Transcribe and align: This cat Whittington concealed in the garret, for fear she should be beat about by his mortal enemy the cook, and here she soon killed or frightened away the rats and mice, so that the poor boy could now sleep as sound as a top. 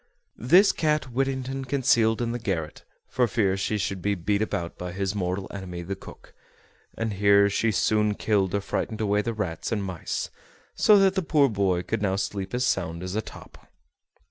This 0.39 0.71
cat 0.71 1.11
Whittington 1.11 1.65
concealed 1.65 2.23
in 2.23 2.31
the 2.31 2.39
garret, 2.39 2.83
for 3.07 3.27
fear 3.27 3.55
she 3.55 3.77
should 3.77 4.01
be 4.01 4.15
beat 4.15 4.41
about 4.41 4.75
by 4.75 4.93
his 4.93 5.13
mortal 5.13 5.47
enemy 5.53 5.83
the 5.83 5.95
cook, 5.95 6.33
and 6.97 7.13
here 7.13 7.51
she 7.51 7.69
soon 7.69 8.15
killed 8.15 8.55
or 8.55 8.61
frightened 8.61 8.99
away 8.99 9.21
the 9.21 9.35
rats 9.35 9.71
and 9.71 9.83
mice, 9.83 10.31
so 10.73 10.97
that 10.97 11.13
the 11.13 11.21
poor 11.21 11.47
boy 11.49 11.83
could 11.83 12.01
now 12.01 12.15
sleep 12.15 12.55
as 12.55 12.65
sound 12.65 13.03
as 13.03 13.13
a 13.13 13.21
top. 13.21 13.67